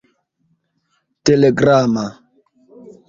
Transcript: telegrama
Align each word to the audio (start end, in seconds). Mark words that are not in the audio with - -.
telegrama 1.25 2.05